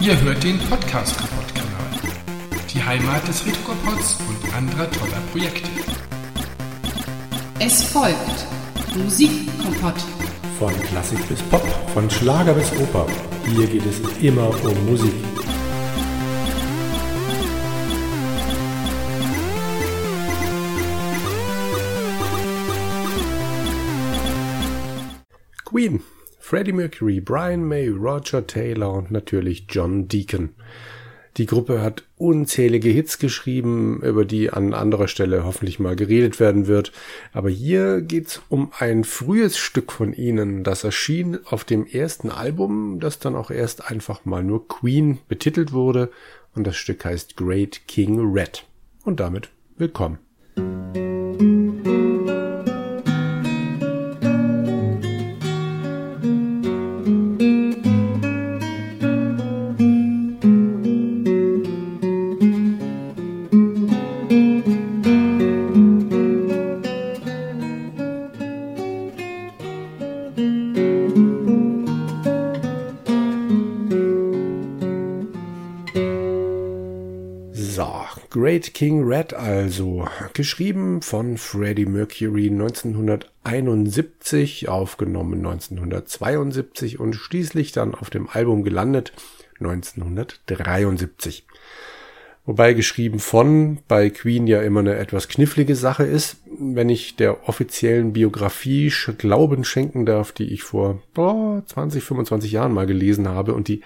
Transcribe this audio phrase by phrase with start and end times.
[0.00, 2.12] Ihr hört den Podcast Kaputt Kanal.
[2.72, 5.68] Die Heimat des Retropods und anderer toller Projekte.
[7.58, 8.46] Es folgt
[8.96, 10.02] Musikkompott.
[10.58, 13.06] Von Klassik bis Pop, von Schlager bis Oper.
[13.46, 15.14] Hier geht es immer um Musik.
[25.64, 26.00] Queen,
[26.46, 30.50] Freddie Mercury, Brian May, Roger Taylor und natürlich John Deacon.
[31.38, 36.66] Die Gruppe hat unzählige Hits geschrieben, über die an anderer Stelle hoffentlich mal geredet werden
[36.66, 36.92] wird.
[37.32, 43.00] Aber hier geht's um ein frühes Stück von ihnen, das erschien auf dem ersten Album,
[43.00, 46.10] das dann auch erst einfach mal nur Queen betitelt wurde.
[46.54, 48.66] Und das Stück heißt Great King Red.
[49.02, 49.48] Und damit
[49.78, 50.18] willkommen.
[78.30, 88.10] Great King Red also, geschrieben von Freddie Mercury 1971, aufgenommen 1972 und schließlich dann auf
[88.10, 89.12] dem Album gelandet
[89.58, 91.48] 1973.
[92.46, 97.48] Wobei geschrieben von bei Queen ja immer eine etwas knifflige Sache ist, wenn ich der
[97.48, 103.52] offiziellen Biografie Glauben schenken darf, die ich vor boah, 20, 25 Jahren mal gelesen habe
[103.52, 103.82] und die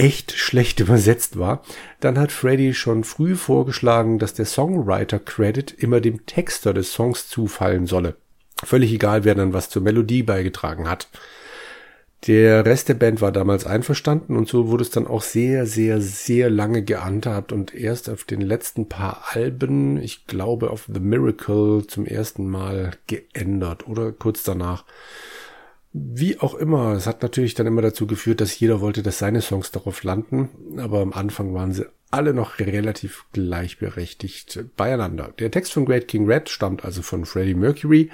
[0.00, 1.62] echt schlecht übersetzt war,
[2.00, 7.86] dann hat Freddy schon früh vorgeschlagen, dass der Songwriter-Credit immer dem Texter des Songs zufallen
[7.86, 8.16] solle.
[8.64, 11.08] Völlig egal, wer dann was zur Melodie beigetragen hat.
[12.26, 16.02] Der Rest der Band war damals einverstanden und so wurde es dann auch sehr, sehr,
[16.02, 21.86] sehr lange gehandhabt und erst auf den letzten paar Alben, ich glaube auf The Miracle
[21.86, 24.84] zum ersten Mal geändert oder kurz danach.
[25.92, 29.40] Wie auch immer, es hat natürlich dann immer dazu geführt, dass jeder wollte, dass seine
[29.40, 35.32] Songs darauf landen, aber am Anfang waren sie alle noch relativ gleichberechtigt beieinander.
[35.38, 38.10] Der Text von Great King Red stammt also von Freddie Mercury.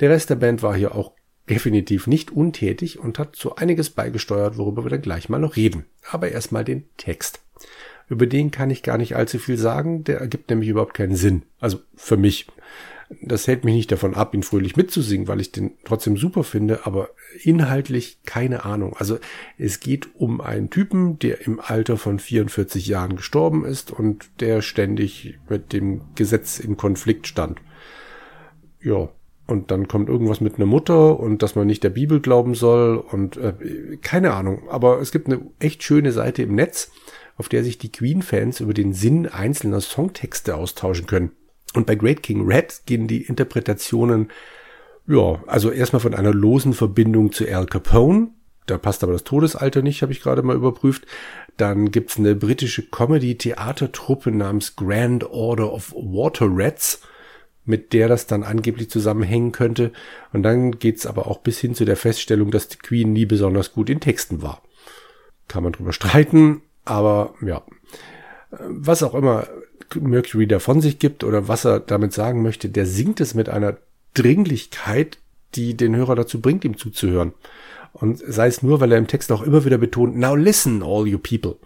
[0.00, 1.12] Der Rest der Band war hier auch
[1.48, 5.86] definitiv nicht untätig und hat so einiges beigesteuert, worüber wir dann gleich mal noch reden.
[6.10, 7.40] Aber erstmal den Text.
[8.08, 11.42] Über den kann ich gar nicht allzu viel sagen, der ergibt nämlich überhaupt keinen Sinn.
[11.60, 12.46] Also für mich.
[13.20, 16.86] Das hält mich nicht davon ab, ihn fröhlich mitzusingen, weil ich den trotzdem super finde,
[16.86, 17.10] aber
[17.42, 18.94] inhaltlich keine Ahnung.
[18.96, 19.18] Also
[19.58, 24.62] es geht um einen Typen, der im Alter von 44 Jahren gestorben ist und der
[24.62, 27.60] ständig mit dem Gesetz in Konflikt stand.
[28.80, 29.08] Ja,
[29.46, 32.96] und dann kommt irgendwas mit einer Mutter und dass man nicht der Bibel glauben soll
[32.96, 34.68] und äh, keine Ahnung.
[34.70, 36.90] Aber es gibt eine echt schöne Seite im Netz,
[37.36, 41.32] auf der sich die Queen-Fans über den Sinn einzelner Songtexte austauschen können.
[41.74, 44.30] Und bei Great King Red gehen die Interpretationen,
[45.06, 48.30] ja, also erstmal von einer losen Verbindung zu Al Capone.
[48.66, 51.06] Da passt aber das Todesalter nicht, habe ich gerade mal überprüft.
[51.56, 57.02] Dann gibt's eine britische Comedy-Theatertruppe namens Grand Order of Water Rats,
[57.64, 59.92] mit der das dann angeblich zusammenhängen könnte.
[60.32, 63.72] Und dann geht's aber auch bis hin zu der Feststellung, dass die Queen nie besonders
[63.72, 64.62] gut in Texten war.
[65.48, 67.62] Kann man drüber streiten, aber ja.
[68.50, 69.46] Was auch immer
[70.00, 73.48] Mercury da von sich gibt oder was er damit sagen möchte, der singt es mit
[73.48, 73.76] einer
[74.14, 75.18] Dringlichkeit,
[75.54, 77.32] die den Hörer dazu bringt, ihm zuzuhören.
[77.92, 81.06] Und sei es nur, weil er im Text auch immer wieder betont, now listen, all
[81.06, 81.56] you people.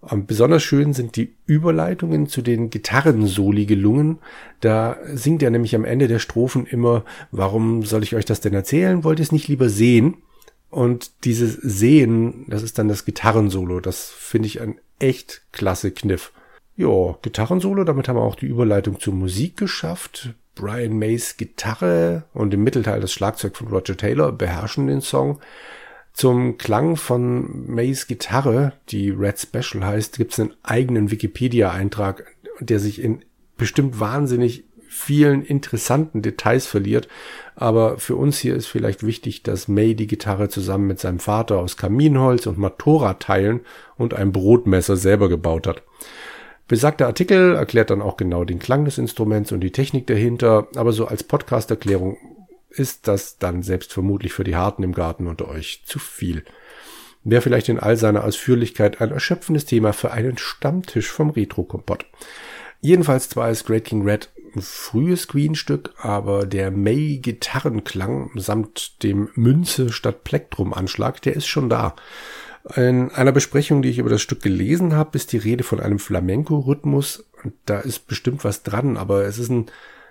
[0.00, 4.18] Und besonders schön sind die Überleitungen zu den Gitarrensoli gelungen.
[4.60, 8.52] Da singt er nämlich am Ende der Strophen immer, warum soll ich euch das denn
[8.52, 9.04] erzählen?
[9.04, 10.16] Wollt ihr es nicht lieber sehen?
[10.70, 13.78] Und dieses Sehen, das ist dann das Gitarrensolo.
[13.78, 16.32] Das finde ich ein echt klasse Kniff.
[16.76, 20.34] Ja, Gitarrensolo, damit haben wir auch die Überleitung zur Musik geschafft.
[20.54, 25.40] Brian Mays Gitarre und im Mittelteil das Schlagzeug von Roger Taylor beherrschen den Song.
[26.12, 32.24] Zum Klang von Mays Gitarre, die Red Special heißt, gibt es einen eigenen Wikipedia-Eintrag,
[32.60, 33.24] der sich in
[33.56, 37.08] bestimmt wahnsinnig vielen interessanten Details verliert.
[37.54, 41.58] Aber für uns hier ist vielleicht wichtig, dass May die Gitarre zusammen mit seinem Vater
[41.58, 43.60] aus Kaminholz und Motorradteilen
[43.96, 45.82] und einem Brotmesser selber gebaut hat.
[46.72, 50.94] Besagter Artikel erklärt dann auch genau den Klang des Instruments und die Technik dahinter, aber
[50.94, 52.16] so als Podcast-Erklärung
[52.70, 56.46] ist das dann selbst vermutlich für die Harten im Garten unter euch zu viel.
[57.24, 62.06] Wäre vielleicht in all seiner Ausführlichkeit ein erschöpfendes Thema für einen Stammtisch vom Retro-Kompott.
[62.80, 69.92] Jedenfalls zwar ist Great King Red ein frühes Queen-Stück, aber der May-Gitarrenklang samt dem Münze
[69.92, 71.96] statt Plektrum-Anschlag, der ist schon da.
[72.76, 75.98] In einer Besprechung, die ich über das Stück gelesen habe, ist die Rede von einem
[75.98, 77.28] Flamenco-Rhythmus.
[77.42, 79.66] Und da ist bestimmt was dran, aber es ist ein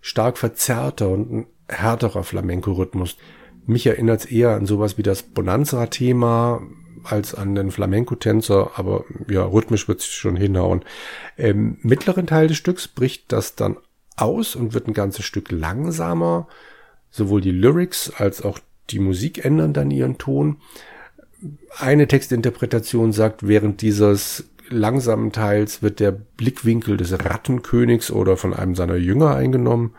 [0.00, 3.16] stark verzerrter und ein härterer Flamenco-Rhythmus.
[3.66, 6.60] Mich erinnert es eher an sowas wie das Bonanza-Thema
[7.04, 10.84] als an den Flamenco-Tänzer, aber ja, rhythmisch wird es schon hinhauen.
[11.36, 13.78] Im mittleren Teil des Stücks bricht das dann
[14.16, 16.48] aus und wird ein ganzes Stück langsamer.
[17.10, 18.58] Sowohl die Lyrics als auch
[18.90, 20.58] die Musik ändern dann ihren Ton.
[21.78, 28.74] Eine Textinterpretation sagt, während dieses langsamen Teils wird der Blickwinkel des Rattenkönigs oder von einem
[28.74, 29.94] seiner Jünger eingenommen.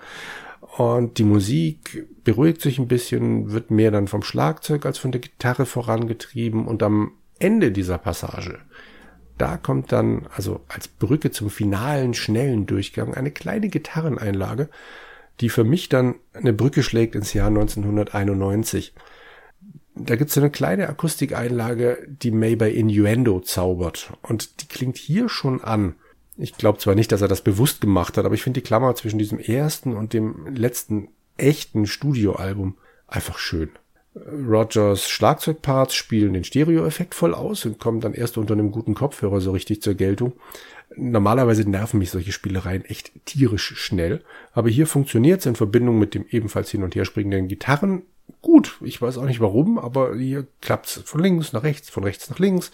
[0.78, 5.22] Und die Musik beruhigt sich ein bisschen, wird mehr dann vom Schlagzeug als von der
[5.22, 6.68] Gitarre vorangetrieben.
[6.68, 8.60] Und am Ende dieser Passage,
[9.38, 14.70] da kommt dann, also als Brücke zum finalen, schnellen Durchgang, eine kleine Gitarreneinlage,
[15.40, 18.94] die für mich dann eine Brücke schlägt ins Jahr 1991.
[19.96, 24.12] Da gibt's so eine kleine Akustikeinlage, die May bei Innuendo zaubert.
[24.22, 25.96] Und die klingt hier schon an.
[26.38, 28.94] Ich glaube zwar nicht, dass er das bewusst gemacht hat, aber ich finde die Klammer
[28.96, 31.08] zwischen diesem ersten und dem letzten
[31.38, 32.76] echten Studioalbum
[33.08, 33.70] einfach schön.
[34.16, 39.42] Rogers Schlagzeugparts spielen den Stereoeffekt voll aus und kommen dann erst unter einem guten Kopfhörer
[39.42, 40.34] so richtig zur Geltung.
[40.96, 44.22] Normalerweise nerven mich solche Spielereien echt tierisch schnell,
[44.54, 48.04] aber hier funktioniert es in Verbindung mit dem ebenfalls hin und her springenden Gitarren
[48.46, 48.78] gut.
[48.82, 52.30] Ich weiß auch nicht warum, aber hier klappt es von links nach rechts, von rechts
[52.30, 52.72] nach links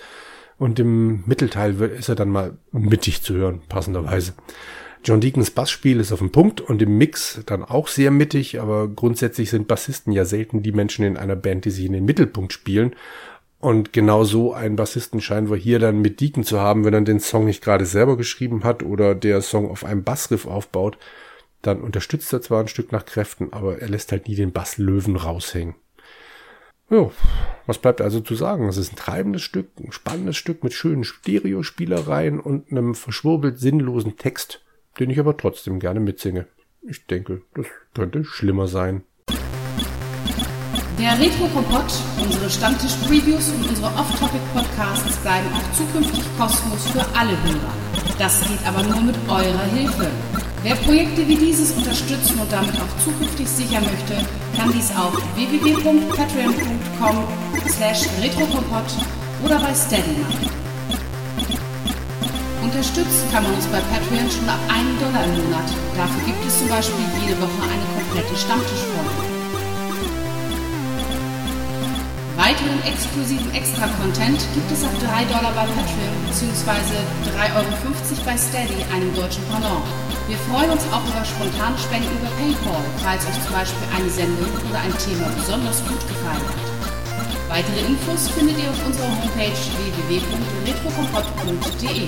[0.61, 4.33] und im Mittelteil ist er dann mal mittig zu hören, passenderweise.
[5.03, 8.87] John Deacons Bassspiel ist auf dem Punkt und im Mix dann auch sehr mittig, aber
[8.87, 12.53] grundsätzlich sind Bassisten ja selten die Menschen in einer Band, die sich in den Mittelpunkt
[12.53, 12.95] spielen.
[13.59, 17.01] Und genau so einen Bassisten scheinen wir hier dann mit Deacon zu haben, wenn er
[17.01, 20.99] den Song nicht gerade selber geschrieben hat oder der Song auf einem Bassriff aufbaut,
[21.61, 25.15] dann unterstützt er zwar ein Stück nach Kräften, aber er lässt halt nie den Basslöwen
[25.15, 25.75] raushängen.
[26.89, 27.09] Ja,
[27.65, 28.67] was bleibt also zu sagen?
[28.67, 34.17] Es ist ein treibendes Stück, ein spannendes Stück mit schönen Stereospielereien und einem verschwurbelt sinnlosen
[34.17, 34.61] Text
[34.99, 36.47] den ich aber trotzdem gerne mitsinge.
[36.81, 39.03] Ich denke, das könnte schlimmer sein.
[40.99, 41.91] Der Retro-Kompott,
[42.21, 47.73] unsere Stammtisch-Previews und unsere Off-Topic-Podcasts bleiben auch zukünftig kostenlos für alle Hörer.
[48.19, 50.11] Das geht aber nur mit eurer Hilfe.
[50.63, 54.13] Wer Projekte wie dieses unterstützen und damit auch zukünftig sichern möchte,
[54.55, 57.17] kann dies auf www.patreon.com
[57.67, 58.85] slash retrokompott
[59.43, 60.49] oder bei Steady machen.
[62.61, 65.65] Unterstützen kann man uns bei Patreon schon ab 1 Dollar im Monat.
[65.97, 69.41] Dafür gibt es zum Beispiel jede Woche eine komplette Stammtischfolge.
[72.37, 77.01] Weiteren exklusiven Extra-Content gibt es ab 3 Dollar bei Patreon bzw.
[77.33, 77.65] 3,50 Euro
[78.25, 80.10] bei Steady, einem deutschen Pendant.
[80.27, 84.49] Wir freuen uns auch über spontane Spenden über PayPal, falls euch zum Beispiel eine Sendung
[84.69, 86.55] oder ein Thema besonders gut gefallen hat.
[87.49, 89.57] Weitere Infos findet ihr auf unserer Homepage
[90.07, 92.07] www.retrokompott.de.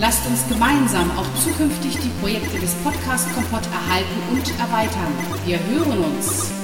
[0.00, 5.12] Lasst uns gemeinsam auch zukünftig die Projekte des Podcast Kompott erhalten und erweitern.
[5.44, 6.59] Wir hören uns.